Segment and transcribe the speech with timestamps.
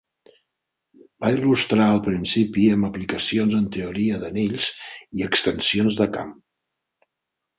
[1.23, 4.69] Va il·lustrar el principi amb aplicacions en teoria d'anells
[5.19, 6.33] i extensions de camp.